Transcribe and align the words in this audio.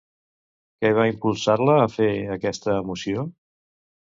Què 0.85 0.89
va 0.99 1.05
impulsar-la 1.09 1.75
a 1.83 1.91
fer, 1.99 2.09
aquesta 2.39 2.81
emoció? 2.85 3.29